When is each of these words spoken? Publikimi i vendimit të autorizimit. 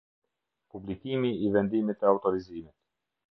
Publikimi 0.77 1.29
i 1.47 1.51
vendimit 1.57 2.01
të 2.01 2.09
autorizimit. 2.15 2.75